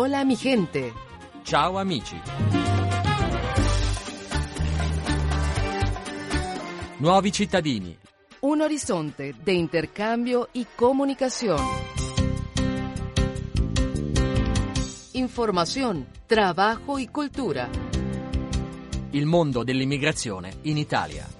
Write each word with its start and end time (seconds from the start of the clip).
Hola 0.00 0.22
mi 0.22 0.36
gente. 0.36 0.92
Ciao 1.42 1.76
amici. 1.76 2.14
Nuovi 6.98 7.32
cittadini. 7.32 7.98
Un 8.42 8.60
horizonte 8.60 9.34
de 9.42 9.52
intercambio 9.54 10.50
y 10.52 10.66
comunicación. 10.76 11.58
Información, 15.14 16.06
trabajo 16.28 17.00
y 17.00 17.08
cultura. 17.08 17.68
Il 19.10 19.26
mondo 19.26 19.64
dell'immigrazione 19.64 20.58
in 20.62 20.76
Italia. 20.76 21.37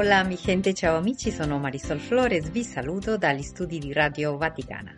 Hola 0.00 0.24
mi 0.24 0.36
gente, 0.36 0.72
ciao 0.72 0.96
amici, 0.96 1.30
sono 1.30 1.58
Marisol 1.58 1.98
Flores, 1.98 2.50
vi 2.50 2.64
saluto 2.64 3.18
dagli 3.18 3.42
studi 3.42 3.78
di 3.78 3.92
Radio 3.92 4.38
Vaticana. 4.38 4.96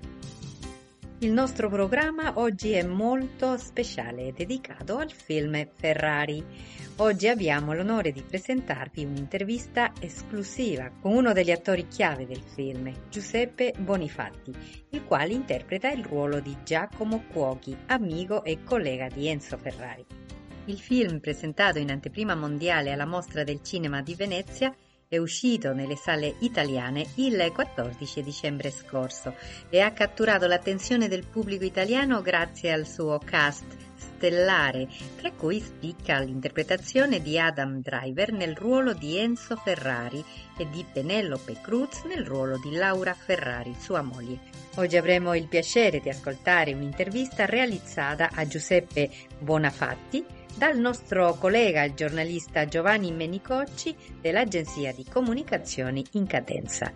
Il 1.18 1.32
nostro 1.32 1.68
programma 1.68 2.38
oggi 2.38 2.70
è 2.70 2.84
molto 2.84 3.56
speciale 3.56 4.32
dedicato 4.32 4.98
al 4.98 5.10
film 5.10 5.66
Ferrari. 5.74 6.44
Oggi 6.98 7.26
abbiamo 7.26 7.74
l'onore 7.74 8.12
di 8.12 8.22
presentarvi 8.22 9.04
un'intervista 9.04 9.90
esclusiva 9.98 10.88
con 11.00 11.14
uno 11.14 11.32
degli 11.32 11.50
attori 11.50 11.88
chiave 11.88 12.24
del 12.24 12.44
film, 12.54 12.92
Giuseppe 13.10 13.74
Bonifatti, 13.76 14.54
il 14.90 15.02
quale 15.02 15.32
interpreta 15.32 15.90
il 15.90 16.04
ruolo 16.04 16.38
di 16.38 16.58
Giacomo 16.62 17.24
Cuoghi, 17.26 17.76
amico 17.86 18.44
e 18.44 18.62
collega 18.62 19.08
di 19.08 19.26
Enzo 19.26 19.58
Ferrari. 19.58 20.06
Il 20.66 20.78
film, 20.78 21.18
presentato 21.18 21.80
in 21.80 21.90
anteprima 21.90 22.36
mondiale 22.36 22.92
alla 22.92 23.04
Mostra 23.04 23.42
del 23.42 23.64
Cinema 23.64 24.00
di 24.00 24.14
Venezia, 24.14 24.72
è 25.12 25.18
uscito 25.18 25.74
nelle 25.74 25.96
sale 25.96 26.36
italiane 26.38 27.06
il 27.16 27.52
14 27.52 28.22
dicembre 28.22 28.70
scorso 28.70 29.34
e 29.68 29.80
ha 29.80 29.90
catturato 29.90 30.46
l'attenzione 30.46 31.06
del 31.06 31.26
pubblico 31.26 31.64
italiano 31.64 32.22
grazie 32.22 32.72
al 32.72 32.86
suo 32.86 33.20
cast 33.22 33.76
stellare, 33.94 34.88
tra 35.16 35.30
cui 35.32 35.60
spicca 35.60 36.18
l'interpretazione 36.18 37.20
di 37.20 37.38
Adam 37.38 37.82
Driver 37.82 38.32
nel 38.32 38.56
ruolo 38.56 38.94
di 38.94 39.18
Enzo 39.18 39.54
Ferrari 39.56 40.24
e 40.56 40.66
di 40.70 40.82
Penelope 40.90 41.58
Cruz 41.60 42.04
nel 42.04 42.24
ruolo 42.24 42.58
di 42.58 42.74
Laura 42.74 43.12
Ferrari, 43.12 43.74
sua 43.78 44.00
moglie. 44.00 44.38
Oggi 44.76 44.96
avremo 44.96 45.34
il 45.34 45.46
piacere 45.46 46.00
di 46.00 46.08
ascoltare 46.08 46.72
un'intervista 46.72 47.44
realizzata 47.44 48.30
a 48.32 48.46
Giuseppe 48.46 49.10
Bonafatti, 49.38 50.24
dal 50.56 50.78
nostro 50.78 51.34
collega 51.34 51.82
il 51.84 51.94
giornalista 51.94 52.66
Giovanni 52.66 53.12
Menicocci 53.12 53.94
dell'agenzia 54.20 54.92
di 54.92 55.04
comunicazioni 55.04 56.04
in 56.12 56.26
cadenza. 56.26 56.92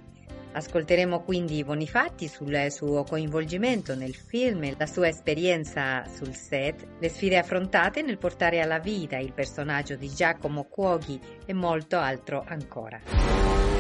Ascolteremo 0.53 1.21
quindi 1.21 1.63
Bonifatti 1.65 2.29
sul 2.29 2.71
suo 2.71 3.05
coinvolgimento 3.05 3.95
nel 3.95 4.15
film, 4.15 4.75
la 4.79 4.87
sua 4.87 5.09
esperienza 5.09 6.05
sul 6.07 6.35
set, 6.35 6.87
le 6.99 7.11
sfide 7.11 7.37
affrontate 7.37 8.01
nel 8.01 8.17
portare 8.17 8.61
alla 8.61 8.79
vita 8.79 9.19
il 9.19 9.35
personaggio 9.35 9.97
di 9.97 10.09
Giacomo 10.09 10.65
Cuoghi 10.65 11.21
e 11.45 11.53
molto 11.53 11.99
altro 11.99 12.43
ancora. 12.47 13.76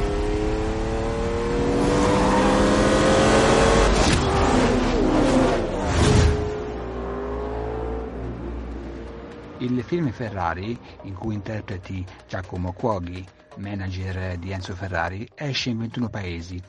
Il 9.66 9.82
film 9.82 10.12
Ferrari, 10.12 10.78
in 11.02 11.14
cui 11.14 11.34
interpreti 11.34 12.06
Giacomo 12.28 12.72
Cuoghi, 12.72 13.26
manager 13.56 14.38
di 14.38 14.52
Enzo 14.52 14.76
Ferrari, 14.76 15.28
esce 15.34 15.70
in 15.70 15.78
21 15.78 16.08
paesi, 16.08 16.62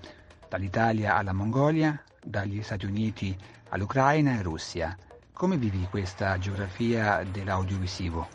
dall'Italia 0.49 1.16
alla 1.16 1.31
Mongolia, 1.31 2.01
dagli 2.23 2.63
Stati 2.63 2.88
Uniti 2.88 3.38
all'Ucraina 3.69 4.39
e 4.39 4.41
Russia. 4.41 4.97
Come 5.31 5.57
vivi 5.57 5.85
questa 5.88 6.39
geografia 6.39 7.23
dell'audiovisivo? 7.23 8.27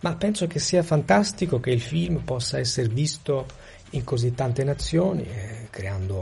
Ma 0.00 0.14
penso 0.16 0.46
che 0.46 0.58
sia 0.58 0.82
fantastico 0.82 1.60
che 1.60 1.70
il 1.70 1.80
film 1.80 2.18
possa 2.18 2.58
essere 2.58 2.88
visto 2.88 3.46
in 3.92 4.04
così 4.04 4.34
tante 4.34 4.62
nazioni, 4.62 5.22
eh, 5.22 5.68
creando 5.70 6.18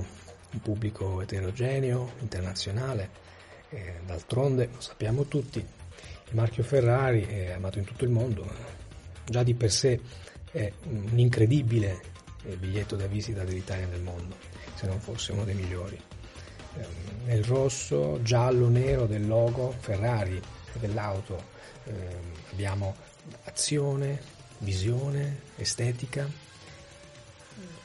un 0.53 0.61
pubblico 0.63 1.23
eterogeneo, 1.23 2.13
internazionale. 2.21 3.11
Eh, 3.71 4.03
d'altronde, 4.07 4.69
lo 4.73 4.81
sappiamo 4.81 5.25
tutti, 5.25 5.81
il 6.33 6.39
marchio 6.39 6.63
Ferrari 6.63 7.27
è 7.27 7.53
amato 7.53 7.79
in 7.79 7.85
tutto 7.85 8.05
il 8.05 8.11
mondo, 8.11 8.51
già 9.27 9.43
di 9.43 9.53
per 9.55 9.71
sé 9.71 10.01
è 10.51 10.73
un 10.85 11.19
incredibile 11.19 12.01
biglietto 12.59 12.97
da 12.97 13.07
visita 13.07 13.45
dell'Italia 13.45 13.87
nel 13.87 14.01
mondo, 14.01 14.37
se 14.75 14.87
non 14.87 14.99
fosse 14.99 15.33
uno 15.33 15.45
dei 15.45 15.55
migliori. 15.55 16.01
Nel 17.27 17.45
rosso, 17.45 18.19
giallo, 18.23 18.69
nero 18.69 19.05
del 19.07 19.27
logo 19.27 19.75
Ferrari 19.79 20.41
dell'auto 20.81 21.51
abbiamo 22.51 22.97
azione, 23.45 24.19
visione, 24.59 25.41
estetica, 25.57 26.27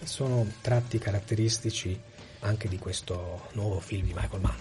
sono 0.03 0.49
tratti 0.61 0.99
caratteristici 0.99 1.99
anche 2.39 2.69
di 2.69 2.77
questo 2.79 3.49
nuovo 3.53 3.81
film 3.81 4.05
di 4.05 4.13
Michael 4.13 4.41
Mann. 4.41 4.59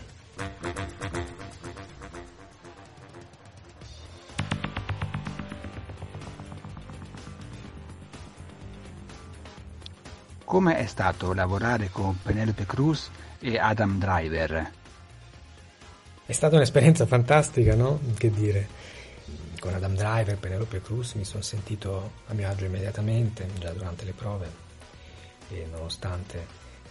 Come 10.46 10.78
è 10.78 10.86
stato 10.86 11.32
lavorare 11.32 11.88
con 11.90 12.16
Penelope 12.22 12.66
Cruz 12.66 13.10
e 13.40 13.58
Adam 13.58 13.98
Driver? 13.98 14.70
È 16.24 16.32
stata 16.32 16.54
un'esperienza 16.54 17.04
fantastica, 17.04 17.74
no? 17.74 17.98
Che 18.16 18.30
dire. 18.30 18.68
Con 19.58 19.74
Adam 19.74 19.96
Driver 19.96 20.38
Penelope 20.38 20.80
Cruz 20.80 21.14
mi 21.14 21.24
sono 21.24 21.42
sentito 21.42 22.12
a 22.28 22.32
mio 22.32 22.48
agio 22.48 22.66
immediatamente, 22.66 23.48
già 23.58 23.72
durante 23.72 24.04
le 24.04 24.12
prove, 24.12 24.48
e 25.48 25.66
nonostante 25.68 26.46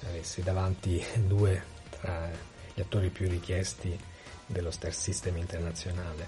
avessi 0.05 0.44
davanti 0.44 1.01
due 1.25 1.63
tra 1.91 2.29
gli 2.73 2.81
attori 2.81 3.07
più 3.07 3.29
richiesti 3.29 3.97
dello 4.47 4.69
Star 4.69 4.94
System 4.94 5.38
internazionale. 5.38 6.27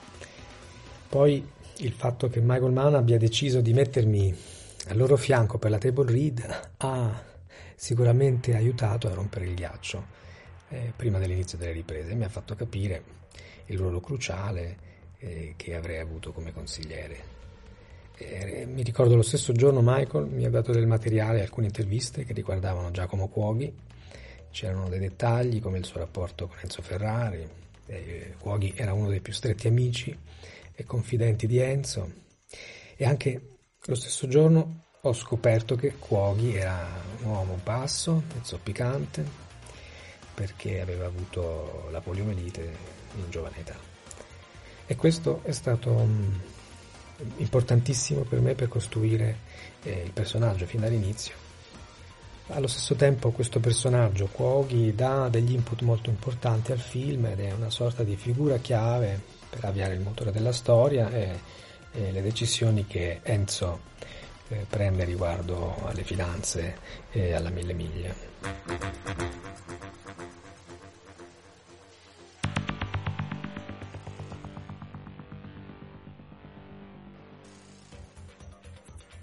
Poi 1.09 1.45
il 1.79 1.91
fatto 1.91 2.29
che 2.29 2.39
Michael 2.39 2.71
Mann 2.71 2.95
abbia 2.95 3.17
deciso 3.17 3.59
di 3.59 3.73
mettermi 3.73 4.55
al 4.87 4.97
loro 4.97 5.17
fianco 5.17 5.57
per 5.57 5.71
la 5.71 5.77
table 5.77 6.11
read 6.11 6.71
ha 6.77 7.23
sicuramente 7.75 8.55
aiutato 8.55 9.07
a 9.07 9.13
rompere 9.13 9.45
il 9.45 9.53
ghiaccio 9.53 10.05
eh, 10.69 10.93
prima 10.95 11.19
dell'inizio 11.19 11.57
delle 11.57 11.73
riprese. 11.73 12.15
Mi 12.15 12.23
ha 12.23 12.29
fatto 12.29 12.55
capire 12.55 13.03
il 13.65 13.77
ruolo 13.77 13.99
cruciale 13.99 14.77
eh, 15.19 15.53
che 15.57 15.75
avrei 15.75 15.99
avuto 15.99 16.31
come 16.31 16.53
consigliere. 16.53 17.35
Eh, 18.17 18.65
mi 18.65 18.81
ricordo 18.81 19.15
lo 19.15 19.21
stesso 19.21 19.53
giorno 19.53 19.81
Michael 19.83 20.25
mi 20.25 20.45
ha 20.45 20.49
dato 20.49 20.71
del 20.71 20.87
materiale, 20.87 21.41
alcune 21.41 21.67
interviste 21.67 22.23
che 22.23 22.33
riguardavano 22.33 22.89
Giacomo 22.89 23.27
Cuoghi, 23.27 23.71
c'erano 24.49 24.89
dei 24.89 24.99
dettagli 24.99 25.61
come 25.61 25.77
il 25.77 25.85
suo 25.85 25.99
rapporto 25.99 26.47
con 26.47 26.57
Enzo 26.61 26.81
Ferrari, 26.81 27.47
eh, 27.85 28.33
Cuoghi 28.39 28.73
era 28.75 28.93
uno 28.93 29.09
dei 29.09 29.21
più 29.21 29.33
stretti 29.33 29.67
amici 29.67 30.17
e 30.73 30.83
confidenti 30.83 31.45
di 31.45 31.59
Enzo. 31.59 32.25
E 32.95 33.05
anche 33.05 33.56
lo 33.87 33.95
stesso 33.95 34.27
giorno 34.27 34.83
ho 34.99 35.13
scoperto 35.13 35.75
che 35.75 35.95
Cuoghi 35.97 36.55
era 36.55 36.85
un 37.21 37.29
uomo 37.29 37.57
basso 37.63 38.23
zoppicante 38.41 39.45
perché 40.33 40.81
aveva 40.81 41.05
avuto 41.05 41.87
la 41.89 42.01
poliomelite 42.01 42.75
in 43.15 43.29
giovane 43.29 43.59
età. 43.59 43.75
E 44.85 44.95
questo 44.95 45.39
è 45.43 45.51
stato 45.51 45.89
um, 45.91 46.39
importantissimo 47.37 48.21
per 48.21 48.41
me 48.41 48.55
per 48.55 48.67
costruire 48.67 49.37
eh, 49.83 50.01
il 50.03 50.11
personaggio 50.11 50.65
fin 50.65 50.81
dall'inizio. 50.81 51.45
Allo 52.49 52.67
stesso 52.67 52.95
tempo 52.95 53.31
questo 53.31 53.59
personaggio, 53.59 54.27
Cuoghi, 54.27 54.93
dà 54.93 55.29
degli 55.29 55.53
input 55.53 55.81
molto 55.81 56.09
importanti 56.09 56.73
al 56.73 56.79
film 56.79 57.25
ed 57.25 57.39
è 57.39 57.51
una 57.51 57.69
sorta 57.69 58.03
di 58.03 58.15
figura 58.17 58.57
chiave 58.57 59.19
per 59.49 59.63
avviare 59.63 59.93
il 59.93 60.01
motore 60.01 60.31
della 60.31 60.53
storia 60.53 61.09
e, 61.09 61.39
e 61.97 62.11
le 62.11 62.21
decisioni 62.21 62.85
che 62.85 63.21
Enzo 63.23 63.81
eh, 64.49 64.67
prende 64.69 65.03
riguardo 65.03 65.83
alle 65.83 66.03
finanze 66.03 66.77
e 67.09 67.33
alla 67.33 67.49
mille 67.49 67.73
miglia. 67.73 68.13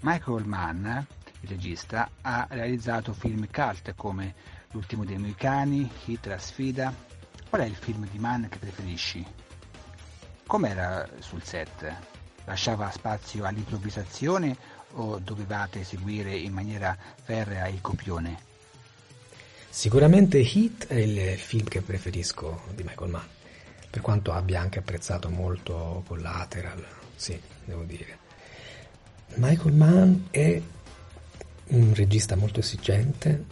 Michael 0.01 0.45
Mann, 0.45 0.85
il 0.85 1.49
regista, 1.49 2.09
ha 2.21 2.45
realizzato 2.49 3.13
film 3.13 3.47
cult 3.49 3.95
come 3.95 4.53
L'ultimo 4.71 5.05
dei 5.05 5.17
Moicani, 5.17 5.89
Hit 6.03 6.25
la 6.25 6.37
sfida. 6.37 6.93
Qual 7.49 7.61
è 7.61 7.65
il 7.65 7.75
film 7.75 8.05
di 8.11 8.19
Mann 8.19 8.47
che 8.47 8.57
preferisci? 8.57 9.25
Com'era 10.45 11.07
sul 11.19 11.41
set? 11.41 12.24
Lasciava 12.45 12.91
spazio 12.91 13.45
all'improvvisazione 13.45 14.55
o 14.93 15.19
dovevate 15.19 15.83
seguire 15.83 16.35
in 16.35 16.53
maniera 16.53 16.95
ferrea 17.23 17.67
il 17.67 17.81
copione? 17.81 18.39
Sicuramente 19.69 20.39
Heat 20.39 20.87
è 20.87 20.95
il 20.95 21.37
film 21.37 21.67
che 21.67 21.81
preferisco 21.81 22.63
di 22.73 22.83
Michael 22.83 23.09
Mann, 23.11 23.25
per 23.89 24.01
quanto 24.01 24.31
abbia 24.31 24.61
anche 24.61 24.79
apprezzato 24.79 25.29
molto 25.29 26.03
Collateral, 26.07 26.85
sì, 27.15 27.37
devo 27.65 27.83
dire. 27.83 28.19
Michael 29.35 29.73
Mann 29.73 30.15
è 30.29 30.61
un 31.67 31.93
regista 31.93 32.35
molto 32.35 32.59
esigente 32.59 33.43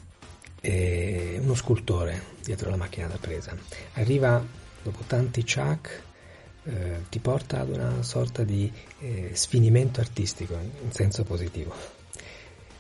e 0.62 1.40
uno 1.42 1.56
scultore 1.56 2.24
dietro 2.42 2.70
la 2.70 2.78
macchina 2.78 3.08
da 3.08 3.18
presa. 3.18 3.54
Arriva 3.94 4.42
dopo 4.82 5.04
tanti 5.08 5.44
Chuck, 5.44 6.02
eh, 6.66 7.04
ti 7.10 7.20
porta 7.20 7.60
ad 7.60 7.70
una 7.70 8.02
sorta 8.04 8.44
di 8.44 8.72
eh, 9.00 9.32
sfinimento 9.34 10.00
artistico 10.00 10.54
in 10.54 10.92
senso 10.92 11.24
positivo. 11.24 11.74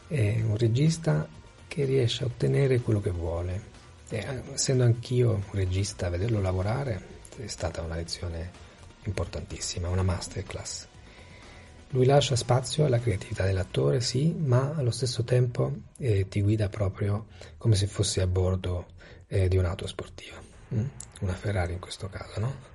È 0.08 0.42
un 0.42 0.58
regista 0.58 1.28
che 1.68 1.86
riesce 1.86 2.24
a 2.24 2.28
ottenere 2.28 2.82
quello 2.82 3.02
che 3.02 3.12
vuole. 3.12 3.72
E, 4.10 4.44
essendo 4.54 4.84
anch'io 4.84 5.32
un 5.32 5.44
regista, 5.52 6.10
vederlo 6.10 6.40
lavorare 6.40 7.22
è 7.38 7.48
stata 7.48 7.82
una 7.82 7.96
lezione 7.96 8.52
importantissima, 9.06 9.90
una 9.90 10.04
masterclass. 10.04 10.88
Lui 11.90 12.06
lascia 12.06 12.36
spazio 12.36 12.86
alla 12.86 13.00
creatività 13.00 13.46
dell'attore, 13.46 14.02
sì, 14.02 14.34
ma 14.34 14.74
allo 14.76 14.92
stesso 14.92 15.24
tempo 15.24 15.72
eh, 15.98 16.28
ti 16.28 16.42
guida 16.42 16.70
proprio 16.70 17.28
come 17.58 17.76
se 17.76 17.86
fossi 17.86 18.20
a 18.20 18.28
bordo 18.28 18.88
eh, 19.28 19.48
di 19.48 19.58
un'auto 19.58 19.86
sportiva, 19.86 20.42
mm? 20.74 20.86
una 21.22 21.34
Ferrari 21.34 21.74
in 21.74 21.80
questo 21.80 22.08
caso, 22.08 22.40
no? 22.40 22.73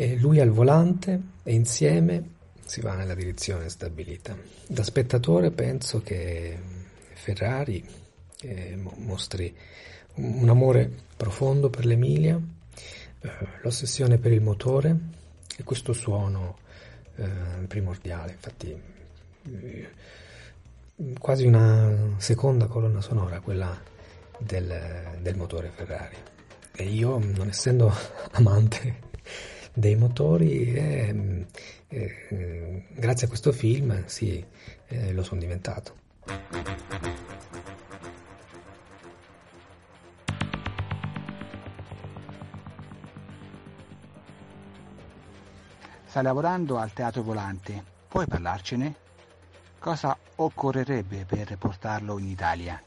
E 0.00 0.16
lui 0.16 0.38
al 0.38 0.50
volante 0.50 1.20
e 1.42 1.52
insieme 1.52 2.22
si 2.64 2.80
va 2.80 2.94
nella 2.94 3.16
direzione 3.16 3.68
stabilita. 3.68 4.36
Da 4.64 4.84
spettatore 4.84 5.50
penso 5.50 6.02
che 6.02 6.56
Ferrari 7.14 7.84
eh, 8.42 8.78
mostri 8.98 9.52
un 10.14 10.48
amore 10.48 10.88
profondo 11.16 11.68
per 11.68 11.84
l'Emilia, 11.84 12.40
eh, 13.20 13.30
l'ossessione 13.60 14.18
per 14.18 14.30
il 14.30 14.40
motore 14.40 14.96
e 15.56 15.64
questo 15.64 15.92
suono 15.92 16.58
eh, 17.16 17.26
primordiale, 17.66 18.30
infatti 18.34 18.80
eh, 19.42 19.88
quasi 21.18 21.44
una 21.44 22.14
seconda 22.18 22.68
colonna 22.68 23.00
sonora, 23.00 23.40
quella 23.40 23.76
del, 24.38 25.18
del 25.20 25.36
motore 25.36 25.72
Ferrari. 25.74 26.16
E 26.76 26.84
io, 26.84 27.18
non 27.18 27.48
essendo 27.48 27.92
amante 28.30 29.06
dei 29.78 29.94
motori, 29.94 30.72
eh, 30.72 31.46
eh, 31.88 32.84
grazie 32.94 33.26
a 33.26 33.28
questo 33.28 33.52
film, 33.52 34.04
sì, 34.06 34.44
eh, 34.88 35.12
lo 35.12 35.22
sono 35.22 35.40
diventato. 35.40 35.94
Sta 46.06 46.22
lavorando 46.22 46.78
al 46.78 46.92
Teatro 46.92 47.22
Volante. 47.22 47.84
Puoi 48.08 48.26
parlarcene? 48.26 48.94
Cosa 49.78 50.16
occorrerebbe 50.36 51.24
per 51.24 51.56
portarlo 51.58 52.18
in 52.18 52.28
Italia? 52.28 52.82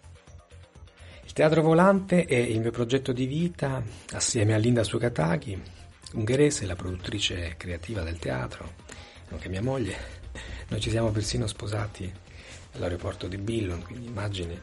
Il 1.23 1.31
Teatro 1.31 1.61
Volante 1.61 2.25
è 2.25 2.35
il 2.35 2.59
mio 2.59 2.71
progetto 2.71 3.13
di 3.13 3.25
vita 3.25 3.81
assieme 4.11 4.53
a 4.53 4.57
Linda 4.57 4.83
Sukataki, 4.83 5.80
ungherese, 6.13 6.65
la 6.65 6.75
produttrice 6.75 7.55
creativa 7.57 8.01
del 8.01 8.19
teatro, 8.19 8.73
nonché 9.29 9.49
mia 9.49 9.61
moglie. 9.61 10.19
Noi 10.69 10.79
ci 10.79 10.89
siamo 10.89 11.11
persino 11.11 11.47
sposati 11.47 12.11
all'aeroporto 12.73 13.27
di 13.27 13.37
Billon, 13.37 13.81
quindi 13.83 14.07
immagini 14.07 14.59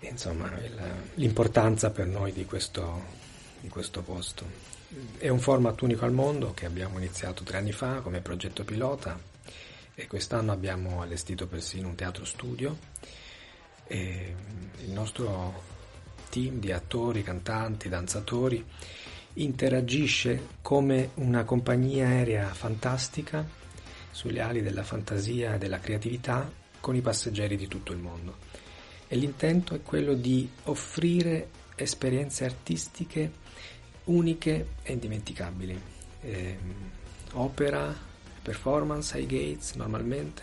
insomma, 0.00 0.50
l'importanza 1.14 1.90
per 1.90 2.06
noi 2.06 2.32
di 2.32 2.44
questo, 2.44 3.02
di 3.60 3.68
questo 3.68 4.02
posto. 4.02 4.72
È 5.18 5.28
un 5.28 5.40
format 5.40 5.80
unico 5.80 6.04
al 6.04 6.12
mondo 6.12 6.52
che 6.54 6.66
abbiamo 6.66 6.98
iniziato 6.98 7.42
tre 7.42 7.58
anni 7.58 7.72
fa 7.72 8.00
come 8.00 8.20
progetto 8.20 8.64
pilota 8.64 9.18
e 9.94 10.06
quest'anno 10.06 10.52
abbiamo 10.52 11.02
allestito 11.02 11.46
persino 11.46 11.88
un 11.88 11.94
teatro 11.94 12.24
studio. 12.24 12.78
E 13.86 14.34
il 14.82 14.90
nostro 14.90 15.62
team 16.30 16.58
di 16.58 16.72
attori, 16.72 17.22
cantanti, 17.22 17.88
danzatori 17.88 18.64
interagisce 19.34 20.48
come 20.62 21.10
una 21.14 21.44
compagnia 21.44 22.06
aerea 22.06 22.46
fantastica 22.48 23.46
sulle 24.10 24.40
ali 24.40 24.62
della 24.62 24.84
fantasia 24.84 25.54
e 25.54 25.58
della 25.58 25.80
creatività 25.80 26.50
con 26.80 26.94
i 26.94 27.00
passeggeri 27.00 27.56
di 27.56 27.66
tutto 27.66 27.92
il 27.92 27.98
mondo. 27.98 28.36
E 29.08 29.16
l'intento 29.16 29.74
è 29.74 29.82
quello 29.82 30.14
di 30.14 30.48
offrire 30.64 31.48
esperienze 31.76 32.44
artistiche 32.44 33.32
uniche 34.04 34.68
e 34.82 34.92
indimenticabili. 34.92 35.80
Eh, 36.20 36.58
opera, 37.32 37.94
performance 38.42 39.16
ai 39.16 39.26
gates 39.26 39.72
normalmente, 39.72 40.42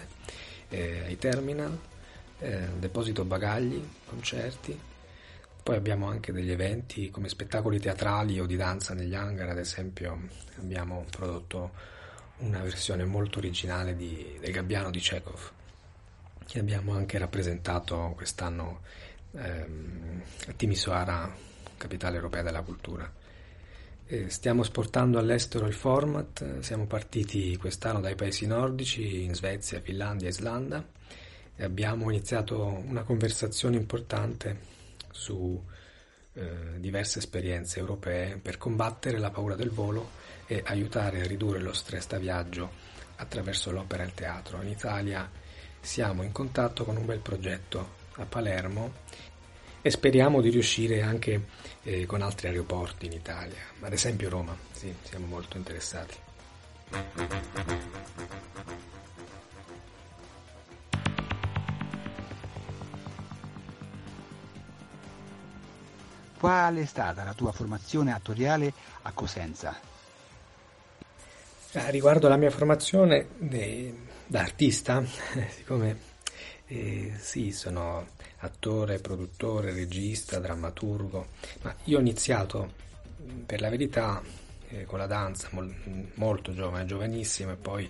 eh, 0.70 1.04
ai 1.06 1.18
terminal, 1.18 1.78
eh, 2.40 2.68
deposito 2.80 3.24
bagagli, 3.24 3.82
concerti. 4.08 4.78
Poi 5.64 5.76
abbiamo 5.76 6.08
anche 6.08 6.32
degli 6.32 6.52
eventi 6.52 7.12
come 7.12 7.30
spettacoli 7.30 7.80
teatrali 7.80 8.40
o 8.40 8.48
di 8.48 8.56
danza 8.56 8.96
negli 8.96 9.14
hangar, 9.14 9.50
ad 9.50 9.60
esempio 9.60 10.28
abbiamo 10.58 11.06
prodotto 11.10 11.72
una 12.38 12.62
versione 12.62 13.06
molto 13.06 13.38
originale 13.38 13.96
di, 13.96 14.38
del 14.40 14.52
Gabbiano 14.52 14.90
di 14.90 15.00
Chekhov, 15.00 15.52
che 16.48 16.60
abbiamo 16.60 16.94
anche 16.94 17.20
rappresentato 17.20 18.14
quest'anno 18.16 18.82
ehm, 19.34 20.22
a 20.48 20.52
Timisoara, 20.54 21.32
capitale 21.78 22.16
europea 22.16 22.42
della 22.42 22.64
cultura. 22.64 23.12
Eh, 24.08 24.30
stiamo 24.32 24.64
esportando 24.64 25.20
all'estero 25.20 25.68
il 25.68 25.74
format, 25.74 26.60
siamo 26.62 26.88
partiti 26.88 27.56
quest'anno 27.58 28.00
dai 28.00 28.16
paesi 28.16 28.48
nordici, 28.48 29.24
in 29.24 29.36
Svezia, 29.36 29.80
Finlandia, 29.80 30.28
Islanda 30.28 30.84
e 31.56 31.64
abbiamo 31.64 32.10
iniziato 32.10 32.66
una 32.66 33.04
conversazione 33.04 33.78
importante 33.78 34.80
su 35.12 35.64
eh, 36.34 36.80
diverse 36.80 37.20
esperienze 37.20 37.80
europee 37.80 38.38
per 38.38 38.58
combattere 38.58 39.18
la 39.18 39.32
paura 39.32 39.56
del 39.56 39.70
volo 39.70 40.12
e 40.48 40.62
aiutare 40.66 41.22
a 41.22 41.28
ridurre 41.28 41.60
lo 41.60 41.74
stress 41.74 42.08
da 42.08 42.18
viaggio 42.18 42.70
attraverso 43.18 43.72
l'opera 43.72 44.04
e 44.04 44.08
il 44.08 44.14
teatro. 44.14 44.62
In 44.62 44.70
Italia 44.70 45.30
siamo 45.80 46.24
in 46.24 46.32
contatto 46.32 46.84
con 46.84 46.98
un 46.98 47.06
bel 47.06 47.20
progetto 47.20 48.00
a 48.16 48.26
Palermo 48.26 48.94
e 49.82 49.90
speriamo 49.90 50.42
di 50.42 50.50
riuscire 50.50 51.02
anche 51.02 51.48
eh, 51.84 52.06
con 52.06 52.22
altri 52.22 52.48
aeroporti 52.48 53.08
in 53.08 53.14
Italia, 53.14 53.62
ad 53.80 53.92
esempio 53.92 54.30
Roma, 54.30 54.56
sì, 54.72 54.94
siamo 55.02 55.26
molto 55.26 55.58
interessati. 55.58 56.16
Qual 66.42 66.76
è 66.78 66.86
stata 66.86 67.24
la 67.24 67.36
tua 67.36 67.52
formazione 67.52 68.12
attoriale 68.12 68.74
a 69.04 69.12
Cosenza? 69.12 69.80
Ah, 71.74 71.90
riguardo 71.90 72.26
alla 72.26 72.36
mia 72.36 72.50
formazione 72.50 73.28
eh, 73.48 73.96
da 74.26 74.40
artista, 74.40 75.04
siccome 75.56 76.00
eh, 76.66 77.14
sì, 77.20 77.52
sono 77.52 78.08
attore, 78.38 78.98
produttore, 78.98 79.72
regista, 79.72 80.40
drammaturgo, 80.40 81.28
ma 81.62 81.76
io 81.84 82.00
ho 82.00 82.02
iniziato 82.02 82.74
per 83.46 83.62
la 83.62 83.70
verità 83.70 84.20
eh, 84.70 84.86
con 84.86 84.98
la 84.98 85.06
danza 85.06 85.48
mol, 85.52 85.72
molto 86.16 86.56
giovane, 86.56 86.88
giovanissimo 86.88 87.52
e 87.52 87.56
poi 87.56 87.88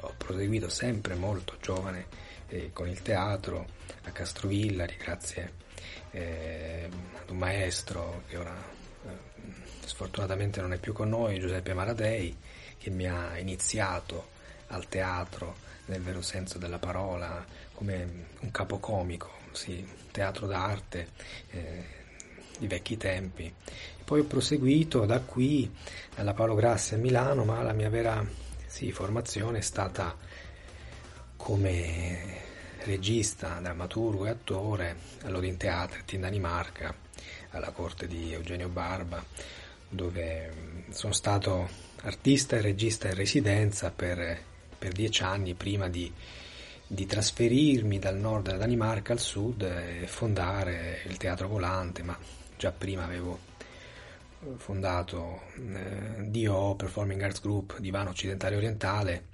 ho 0.00 0.14
proseguito 0.18 0.68
sempre 0.68 1.14
molto 1.14 1.56
giovane 1.62 2.08
eh, 2.50 2.70
con 2.72 2.88
il 2.88 3.02
teatro 3.02 3.66
a 4.02 4.10
Castrovillari 4.10 4.96
grazie 4.96 5.52
eh, 6.10 6.88
ad 7.20 7.30
un 7.30 7.38
maestro 7.38 8.22
che 8.26 8.36
ora 8.36 8.54
eh, 8.54 9.08
sfortunatamente 9.84 10.60
non 10.60 10.72
è 10.72 10.78
più 10.78 10.92
con 10.92 11.08
noi, 11.08 11.38
Giuseppe 11.38 11.74
Maradei, 11.74 12.36
che 12.76 12.90
mi 12.90 13.06
ha 13.06 13.38
iniziato 13.38 14.38
al 14.68 14.88
teatro 14.88 15.68
nel 15.86 16.02
vero 16.02 16.22
senso 16.22 16.58
della 16.58 16.78
parola 16.78 17.44
come 17.74 18.26
un 18.40 18.50
capocomico 18.50 19.30
sì, 19.52 19.86
teatro 20.10 20.46
d'arte 20.46 21.08
eh, 21.50 21.84
di 22.58 22.66
vecchi 22.66 22.96
tempi. 22.96 23.52
Poi 24.04 24.20
ho 24.20 24.24
proseguito 24.24 25.06
da 25.06 25.20
qui 25.20 25.72
alla 26.16 26.34
Paolo 26.34 26.54
Grassi 26.54 26.94
a 26.94 26.98
Milano, 26.98 27.44
ma 27.44 27.62
la 27.62 27.72
mia 27.72 27.88
vera 27.88 28.24
sì, 28.66 28.92
formazione 28.92 29.58
è 29.58 29.62
stata 29.62 30.16
come 31.42 32.38
regista, 32.84 33.58
drammaturgo 33.60 34.26
e 34.26 34.30
attore 34.30 34.96
all'Odin 35.22 35.56
Teatro 35.56 36.00
in 36.10 36.20
Danimarca, 36.20 36.94
alla 37.50 37.70
corte 37.70 38.06
di 38.06 38.32
Eugenio 38.32 38.68
Barba, 38.68 39.24
dove 39.88 40.52
mm, 40.52 40.90
sono 40.90 41.12
stato 41.12 41.68
artista 42.02 42.56
e 42.56 42.60
regista 42.60 43.08
in 43.08 43.14
residenza 43.14 43.90
per, 43.90 44.38
per 44.78 44.92
dieci 44.92 45.22
anni 45.22 45.54
prima 45.54 45.88
di, 45.88 46.12
di, 46.86 47.06
trasferirmi 47.06 47.98
dal 47.98 48.16
nord 48.16 48.44
della 48.44 48.58
Danimarca 48.58 49.12
al 49.12 49.18
sud 49.18 49.62
e 49.62 50.06
fondare 50.06 51.00
il 51.06 51.16
Teatro 51.16 51.48
Volante, 51.48 52.02
ma 52.02 52.16
già 52.56 52.70
prima 52.70 53.04
avevo 53.04 53.48
fondato 54.56 55.42
eh, 55.56 56.22
DO 56.22 56.74
Performing 56.76 57.20
Arts 57.22 57.40
Group 57.40 57.78
Divano 57.78 58.10
Occidentale 58.10 58.56
Orientale, 58.56 59.24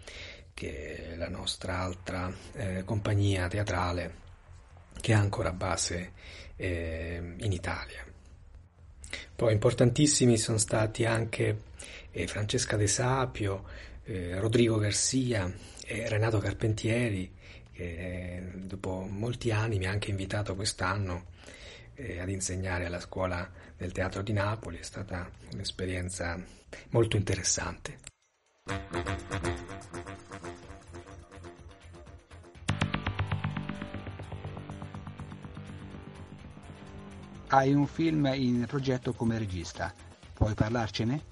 che 0.56 1.12
è 1.12 1.16
la 1.16 1.28
nostra 1.28 1.80
altra 1.80 2.32
eh, 2.54 2.82
compagnia 2.86 3.46
teatrale 3.46 4.24
che 4.98 5.12
ha 5.12 5.18
ancora 5.18 5.52
base 5.52 6.12
eh, 6.56 7.34
in 7.36 7.52
Italia. 7.52 8.02
Poi 9.36 9.52
importantissimi 9.52 10.38
sono 10.38 10.56
stati 10.56 11.04
anche 11.04 11.64
eh, 12.10 12.26
Francesca 12.26 12.78
De 12.78 12.86
Sapio, 12.86 13.64
eh, 14.04 14.40
Rodrigo 14.40 14.78
Garcia 14.78 15.52
e 15.84 16.08
Renato 16.08 16.38
Carpentieri, 16.38 17.30
che 17.70 18.36
eh, 18.36 18.42
dopo 18.54 19.06
molti 19.06 19.50
anni 19.50 19.76
mi 19.76 19.84
ha 19.84 19.90
anche 19.90 20.08
invitato 20.08 20.54
quest'anno 20.54 21.26
eh, 21.96 22.18
ad 22.18 22.30
insegnare 22.30 22.86
alla 22.86 23.00
scuola 23.00 23.46
del 23.76 23.92
teatro 23.92 24.22
di 24.22 24.32
Napoli. 24.32 24.78
È 24.78 24.82
stata 24.82 25.30
un'esperienza 25.52 26.42
molto 26.88 27.18
interessante. 27.18 28.15
Hai 37.48 37.72
un 37.72 37.86
film 37.86 38.26
in 38.34 38.64
progetto 38.66 39.12
come 39.12 39.38
regista, 39.38 39.94
puoi 40.32 40.54
parlarcene? 40.54 41.22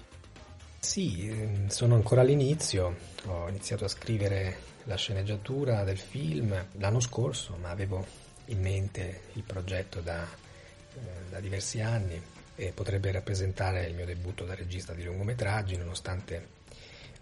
Sì, 0.79 1.27
ehm, 1.27 1.67
sono 1.67 1.95
ancora 1.95 2.21
all'inizio, 2.21 2.95
ho 3.25 3.49
iniziato 3.49 3.83
a 3.83 3.89
scrivere 3.89 4.59
la 4.85 4.95
sceneggiatura 4.95 5.83
del 5.83 5.97
film 5.97 6.67
l'anno 6.77 7.01
scorso, 7.01 7.57
ma 7.59 7.69
avevo 7.69 8.05
in 8.45 8.61
mente 8.61 9.23
il 9.33 9.43
progetto 9.43 9.99
da, 9.99 10.23
eh, 10.23 10.99
da 11.29 11.41
diversi 11.41 11.81
anni 11.81 12.19
e 12.55 12.71
potrebbe 12.71 13.11
rappresentare 13.11 13.85
il 13.85 13.93
mio 13.93 14.05
debutto 14.05 14.45
da 14.45 14.55
regista 14.55 14.93
di 14.93 15.03
lungometraggi, 15.03 15.75
nonostante 15.75 16.47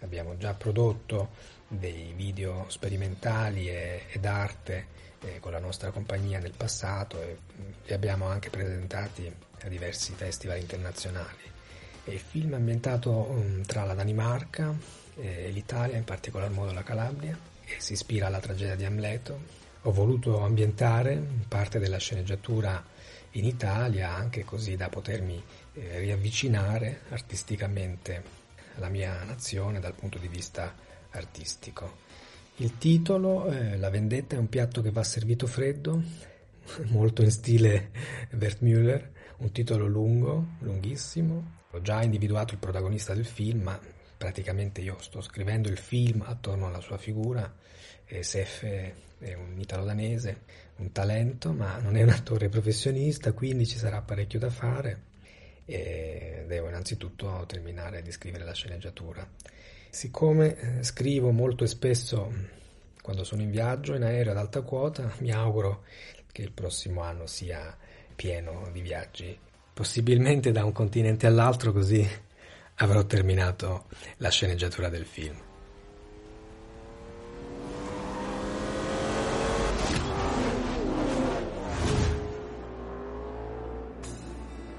abbiamo 0.04 0.38
già 0.38 0.54
prodotto 0.54 1.30
dei 1.68 2.14
video 2.16 2.66
sperimentali 2.68 3.70
ed 3.70 4.26
arte 4.26 4.88
eh, 5.22 5.40
con 5.40 5.52
la 5.52 5.60
nostra 5.60 5.92
compagnia 5.92 6.40
nel 6.40 6.54
passato 6.56 7.22
e 7.22 7.38
li 7.86 7.94
abbiamo 7.94 8.28
anche 8.28 8.50
presentati 8.50 9.32
a 9.64 9.68
diversi 9.68 10.14
festival 10.14 10.60
internazionali. 10.60 11.52
È 12.04 12.12
il 12.12 12.20
film 12.20 12.52
è 12.52 12.56
ambientato 12.56 13.12
um, 13.12 13.64
tra 13.64 13.86
la 13.86 13.94
Danimarca 13.94 14.76
e 15.16 15.50
l'Italia, 15.52 15.96
in 15.96 16.04
particolar 16.04 16.50
modo 16.50 16.74
la 16.74 16.84
Calabria, 16.84 17.38
e 17.64 17.76
si 17.78 17.94
ispira 17.94 18.28
alla 18.28 18.40
tragedia 18.40 18.76
di 18.76 18.84
Amleto. 18.84 19.62
Ho 19.84 19.92
voluto 19.92 20.42
ambientare 20.42 21.22
parte 21.48 21.80
della 21.80 21.98
sceneggiatura 21.98 22.84
in 23.32 23.46
Italia 23.46 24.14
anche 24.14 24.44
così 24.44 24.76
da 24.76 24.90
potermi 24.90 25.42
eh, 25.74 26.00
riavvicinare 26.00 27.02
artisticamente 27.10 28.43
alla 28.76 28.90
mia 28.90 29.24
nazione 29.24 29.80
dal 29.80 29.94
punto 29.94 30.18
di 30.18 30.28
vista 30.28 30.74
artistico. 31.12 32.02
Il 32.58 32.78
titolo, 32.78 33.48
eh, 33.48 33.78
La 33.78 33.90
vendetta 33.90 34.36
è 34.36 34.40
un 34.40 34.48
piatto 34.48 34.82
che 34.82 34.92
va 34.92 35.04
servito 35.04 35.48
freddo, 35.48 36.02
molto 36.90 37.22
in 37.22 37.32
stile 37.32 37.92
Bert 38.32 38.62
Müller, 38.62 39.10
un 39.38 39.52
titolo 39.52 39.88
lungo, 39.88 40.56
lunghissimo. 40.60 41.62
Ho 41.72 41.82
già 41.82 42.04
individuato 42.04 42.54
il 42.54 42.60
protagonista 42.60 43.14
del 43.14 43.26
film, 43.26 43.64
ma 43.64 43.80
praticamente 44.18 44.82
io 44.82 44.98
sto 45.00 45.22
scrivendo 45.22 45.70
il 45.70 45.78
film 45.78 46.22
attorno 46.26 46.68
alla 46.68 46.80
sua 46.80 46.98
figura. 46.98 47.52
E 48.06 48.22
Sef 48.22 48.64
è 48.64 49.34
un 49.34 49.60
italo-danese, 49.60 50.42
un 50.78 50.92
talento, 50.92 51.52
ma 51.54 51.80
non 51.80 51.96
è 51.96 52.04
un 52.04 52.10
attore 52.10 52.50
professionista, 52.50 53.32
quindi 53.32 53.66
ci 53.66 53.78
sarà 53.78 54.02
parecchio 54.02 54.40
da 54.40 54.50
fare 54.50 55.12
e 55.66 56.44
devo 56.48 56.68
innanzitutto 56.68 57.44
terminare 57.48 58.02
di 58.02 58.12
scrivere 58.12 58.44
la 58.44 58.54
sceneggiatura. 58.54 59.28
Siccome 59.90 60.58
eh, 60.58 60.84
scrivo 60.84 61.32
molto 61.32 61.64
e 61.64 61.68
spesso 61.68 62.32
quando 63.02 63.24
sono 63.24 63.42
in 63.42 63.52
viaggio 63.52 63.96
in 63.96 64.04
aereo 64.04 64.32
ad 64.32 64.38
alta 64.38 64.62
quota, 64.62 65.12
mi 65.20 65.32
auguro 65.32 65.84
che 66.32 66.42
il 66.42 66.52
prossimo 66.52 67.02
anno 67.02 67.28
sia 67.28 67.78
pieno 68.16 68.70
di 68.72 68.82
viaggi, 68.82 69.38
possibilmente 69.74 70.52
da 70.52 70.66
un 70.66 70.72
continente 70.72 71.28
all'altro, 71.28 71.72
così 71.72 72.08
avrò 72.76 73.06
terminato 73.06 73.86
la 74.18 74.30
sceneggiatura 74.30 74.90
del 74.90 75.06
film. 75.06 75.53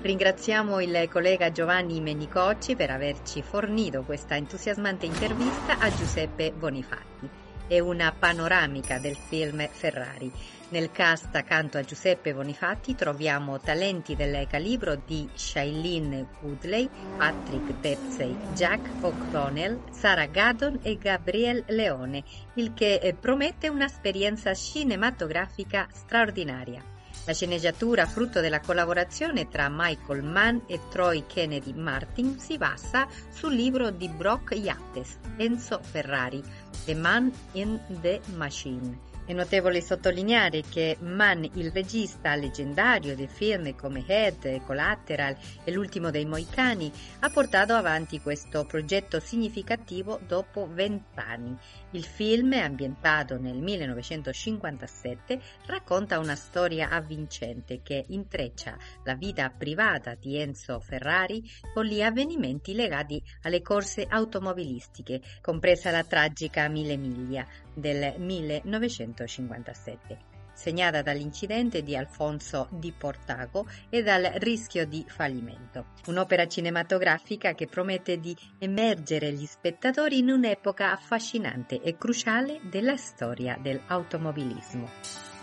Ringraziamo 0.05 0.83
il 0.83 1.09
collega 1.11 1.51
Giovanni 1.51 1.99
Menicocci 1.99 2.77
per 2.77 2.91
averci 2.91 3.41
fornito 3.41 4.03
questa 4.03 4.37
entusiasmante 4.37 5.07
intervista 5.07 5.79
a 5.79 5.89
Giuseppe 5.89 6.53
Bonifatti. 6.53 7.27
È 7.67 7.79
una 7.79 8.13
panoramica 8.13 8.99
del 8.99 9.17
film 9.17 9.67
Ferrari. 9.67 10.31
Nel 10.69 10.93
cast 10.93 11.35
accanto 11.35 11.79
a 11.79 11.85
Giuseppe 11.85 12.35
Bonifatti 12.35 12.95
troviamo 12.95 13.59
talenti 13.59 14.15
del 14.15 14.47
calibro 14.47 15.01
di 15.07 15.27
Shailene 15.33 16.27
Woodley, 16.43 16.87
Patrick 17.17 17.81
Dempsey, 17.81 18.37
Jack 18.53 18.87
O'Connell, 19.01 19.81
Sarah 19.91 20.27
Gaddon 20.27 20.81
e 20.83 20.99
Gabriel 20.99 21.65
Leone, 21.69 22.23
il 22.57 22.75
che 22.75 23.17
promette 23.19 23.69
un'esperienza 23.69 24.53
cinematografica 24.53 25.89
straordinaria. 25.91 26.93
La 27.27 27.33
sceneggiatura, 27.33 28.07
frutto 28.07 28.41
della 28.41 28.61
collaborazione 28.61 29.49
tra 29.49 29.69
Michael 29.71 30.23
Mann 30.23 30.59
e 30.67 30.81
Troy 30.91 31.25
Kennedy 31.27 31.73
Martin, 31.73 32.39
si 32.39 32.59
basa 32.59 33.09
sul 33.33 33.55
libro 33.55 33.91
di 33.91 34.09
Brock 34.09 34.53
Yates, 34.53 35.19
Enzo 35.37 35.81
Ferrari, 35.83 36.43
The 36.85 36.95
Man 36.95 37.33
in 37.53 37.81
the 38.01 38.21
Machine 38.35 39.14
è 39.27 39.33
notevole 39.33 39.81
sottolineare 39.81 40.63
che 40.69 40.99
Mann, 41.01 41.45
il 41.55 41.71
regista 41.73 42.35
leggendario 42.35 43.15
di 43.15 43.27
film 43.27 43.75
come 43.75 44.05
Head, 44.07 44.63
Collateral 44.65 45.35
e 45.65 45.73
L'ultimo 45.73 46.11
dei 46.11 46.27
Moicani, 46.27 46.93
ha 47.21 47.31
portato 47.31 47.73
avanti 47.73 48.21
questo 48.21 48.67
progetto 48.67 49.21
significativo 49.21 50.21
dopo 50.27 50.69
vent'anni. 50.71 51.57
Il 51.93 52.05
film, 52.05 52.53
ambientato 52.53 53.39
nel 53.39 53.57
1957, 53.57 55.41
racconta 55.67 56.19
una 56.19 56.35
storia 56.35 56.91
avvincente 56.91 57.81
che 57.83 58.05
intreccia 58.09 58.77
la 59.05 59.15
vita 59.15 59.49
privata 59.49 60.15
di 60.15 60.37
Enzo 60.37 60.81
Ferrari 60.81 61.43
con 61.73 61.87
gli 61.87 62.03
avvenimenti 62.03 62.75
legati 62.75 63.23
alle 63.43 63.63
corse 63.63 64.05
automobilistiche, 64.07 65.23
compresa 65.41 65.91
la 65.91 66.05
tragica 66.05 66.69
Mille 66.69 66.97
Miglia, 66.97 67.47
del 67.75 68.15
1957, 68.19 70.35
segnata 70.55 71.03
dall'incidente 71.03 71.83
di 71.83 71.97
Alfonso 71.97 72.69
di 72.71 72.93
Portago 72.93 73.67
e 73.91 74.03
dal 74.03 74.23
rischio 74.37 74.87
di 74.87 75.05
fallimento. 75.07 75.87
Un'opera 76.07 76.47
cinematografica 76.47 77.55
che 77.55 77.67
promette 77.67 78.19
di 78.19 78.37
emergere 78.59 79.33
gli 79.33 79.47
spettatori 79.47 80.19
in 80.19 80.31
un'epoca 80.31 80.93
affascinante 80.93 81.83
e 81.83 81.97
cruciale 81.97 82.61
della 82.63 82.97
storia 82.97 83.59
dell'automobilismo. 83.61 85.34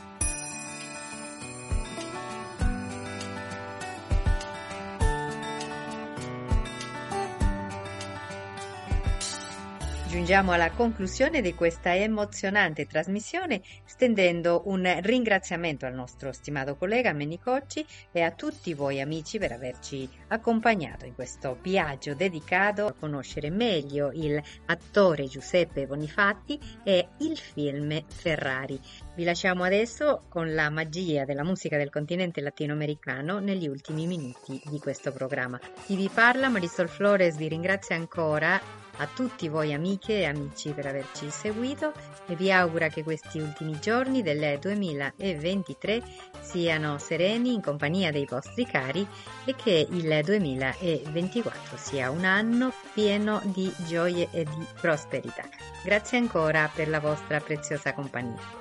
Giungiamo 10.21 10.51
alla 10.51 10.69
conclusione 10.69 11.41
di 11.41 11.55
questa 11.55 11.95
emozionante 11.95 12.85
trasmissione 12.85 13.59
stendendo 13.85 14.61
un 14.65 14.99
ringraziamento 15.01 15.87
al 15.87 15.95
nostro 15.95 16.31
stimato 16.31 16.75
collega 16.75 17.11
Menicocci 17.11 17.83
e 18.11 18.21
a 18.21 18.29
tutti 18.29 18.75
voi 18.75 19.01
amici 19.01 19.39
per 19.39 19.51
averci 19.51 20.07
accompagnato 20.27 21.05
in 21.05 21.15
questo 21.15 21.57
viaggio 21.59 22.13
dedicato 22.13 22.85
a 22.85 22.93
conoscere 22.93 23.49
meglio 23.49 24.11
il 24.13 24.39
attore 24.67 25.25
Giuseppe 25.25 25.87
Bonifatti 25.87 26.59
e 26.83 27.07
il 27.21 27.35
film 27.35 28.05
Ferrari. 28.07 28.79
Vi 29.15 29.23
lasciamo 29.23 29.63
adesso 29.63 30.25
con 30.29 30.53
la 30.53 30.69
magia 30.69 31.25
della 31.25 31.43
musica 31.43 31.77
del 31.77 31.89
continente 31.89 32.41
latinoamericano 32.41 33.39
negli 33.39 33.67
ultimi 33.67 34.05
minuti 34.05 34.61
di 34.65 34.77
questo 34.77 35.11
programma. 35.11 35.59
Chi 35.87 35.95
vi 35.95 36.11
parla, 36.13 36.47
Marisol 36.47 36.89
Flores, 36.89 37.37
vi 37.37 37.47
ringrazia 37.47 37.95
ancora 37.95 38.80
a 39.01 39.07
tutti 39.11 39.49
voi 39.49 39.73
amiche 39.73 40.19
e 40.19 40.25
amici 40.25 40.71
per 40.71 40.85
averci 40.85 41.29
seguito 41.31 41.91
e 42.27 42.35
vi 42.35 42.51
augura 42.51 42.87
che 42.87 43.03
questi 43.03 43.39
ultimi 43.39 43.79
giorni 43.79 44.21
del 44.21 44.59
2023 44.59 46.03
siano 46.39 46.99
sereni 46.99 47.53
in 47.53 47.61
compagnia 47.61 48.11
dei 48.11 48.27
vostri 48.29 48.65
cari 48.65 49.05
e 49.43 49.55
che 49.55 49.87
il 49.89 50.21
2024 50.23 51.77
sia 51.77 52.11
un 52.11 52.25
anno 52.25 52.71
pieno 52.93 53.41
di 53.45 53.73
gioie 53.87 54.27
e 54.31 54.43
di 54.43 54.65
prosperità. 54.79 55.43
Grazie 55.83 56.19
ancora 56.19 56.69
per 56.73 56.87
la 56.87 56.99
vostra 56.99 57.39
preziosa 57.39 57.93
compagnia. 57.93 58.60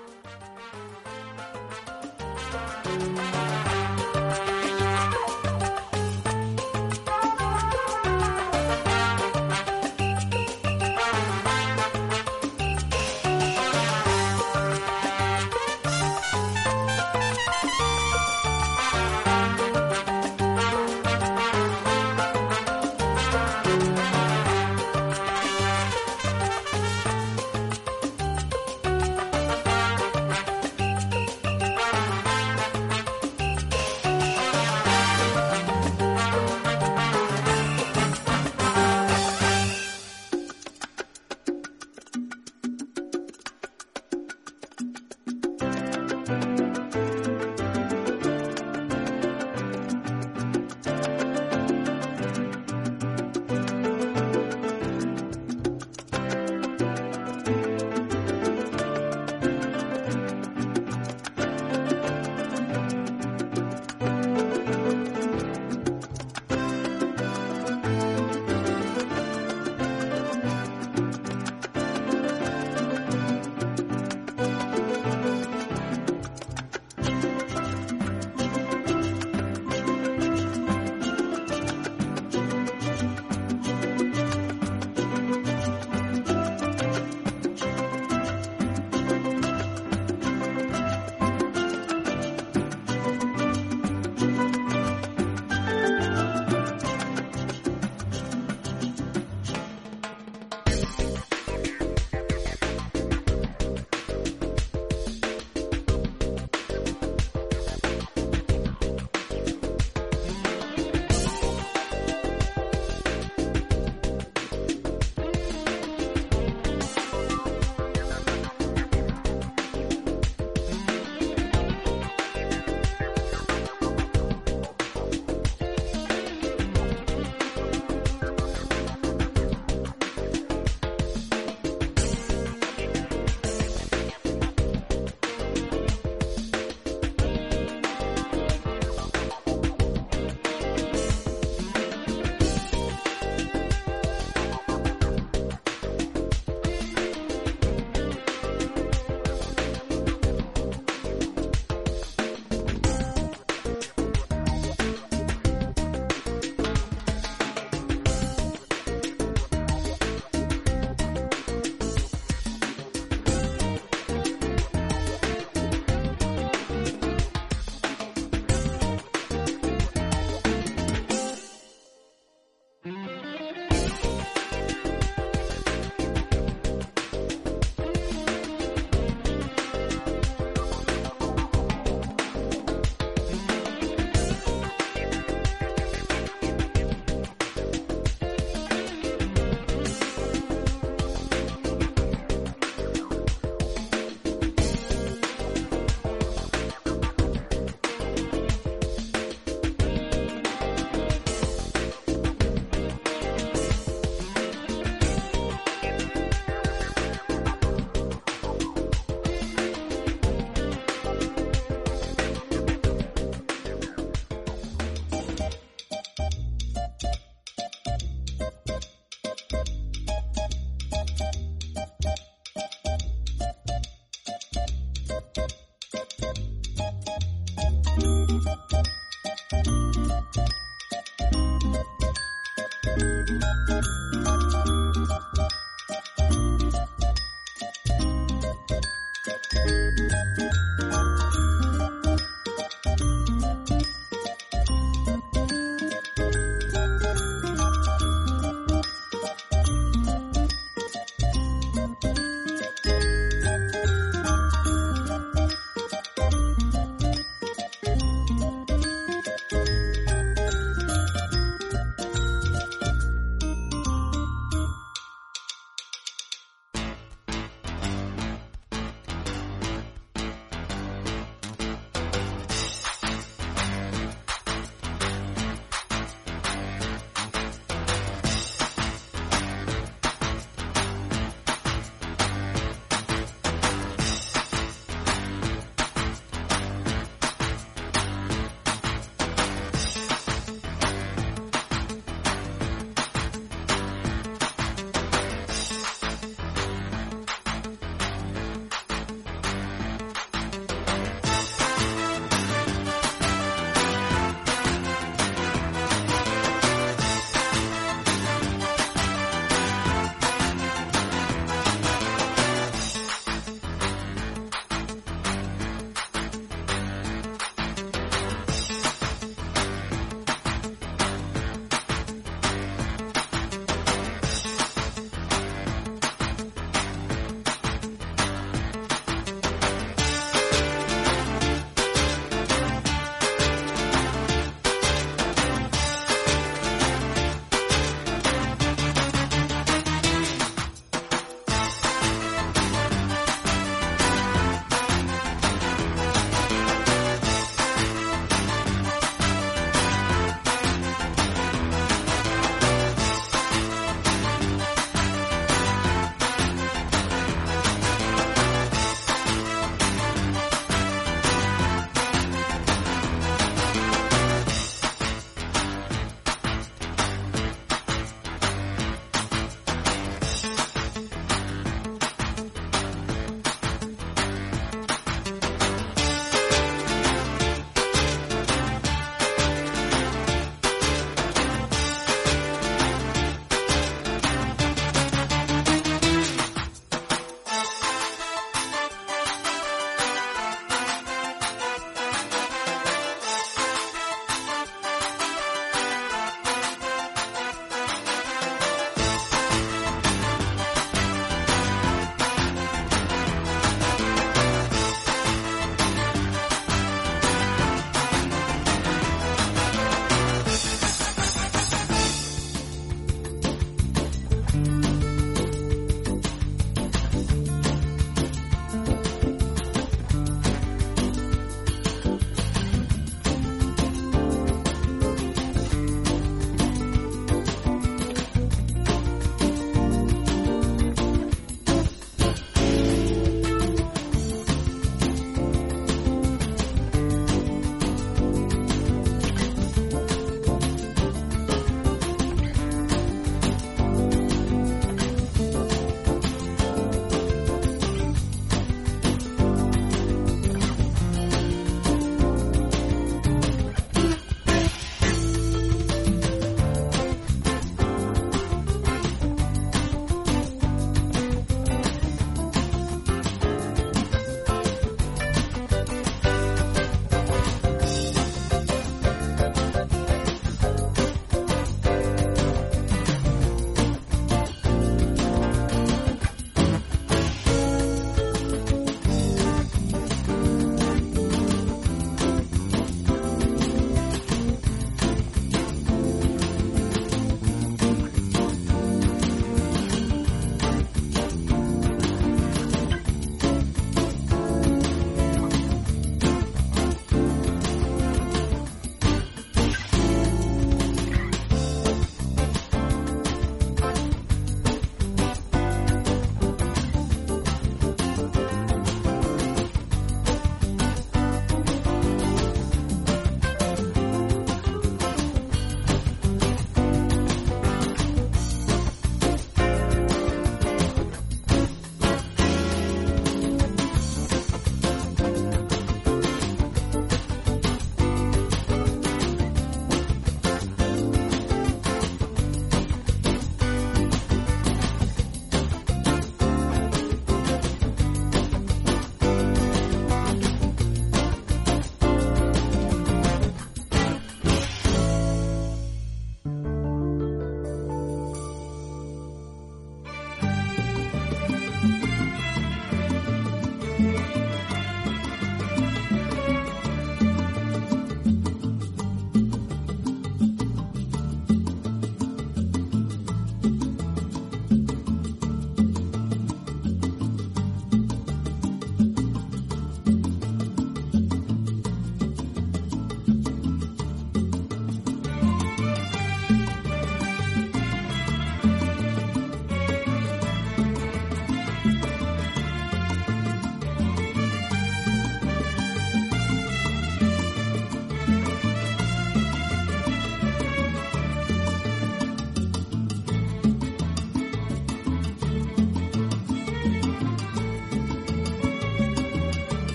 ん? 218.44 218.89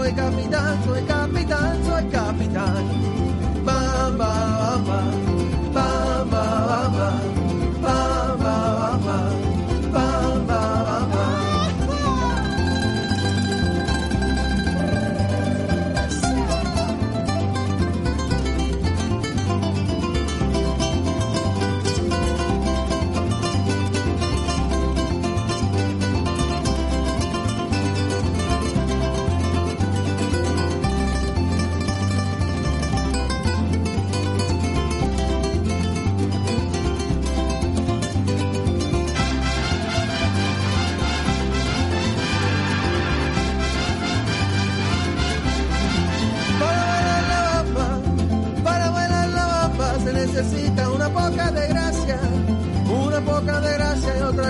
Soy 0.00 0.12
capitán, 0.14 0.84
soy 0.84 1.02
capitán, 1.02 1.84
soy 1.84 2.04
capitán. 2.10 3.09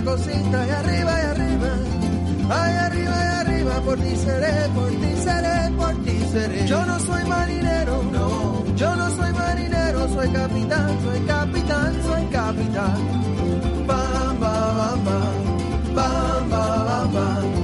cosita, 0.02 0.32
cosita, 0.32 0.66
y 0.66 0.70
arriba, 0.70 1.12
y 1.12 1.26
arriba, 1.26 1.68
ay 2.50 2.74
arriba, 2.76 3.16
y 3.16 3.28
arriba, 3.40 3.80
por 3.84 3.98
ti 3.98 4.16
seré, 4.16 4.68
por 4.74 4.88
ti 4.88 5.16
seré, 5.24 5.70
por 5.76 5.94
ti 6.04 6.18
seré. 6.32 6.66
Yo 6.66 6.84
no 6.86 6.98
soy 7.00 7.24
marinero, 7.24 8.02
no, 8.12 8.64
yo 8.76 8.96
no 8.96 9.10
soy 9.10 9.32
marinero, 9.32 10.08
soy 10.08 10.28
capitán, 10.30 10.98
soy 11.02 11.20
capitán, 11.20 12.02
soy 12.02 12.24
capitán. 12.26 13.86
Bam, 13.86 14.40
bam, 14.40 15.04
bam, 15.94 17.12
bam. 17.12 17.59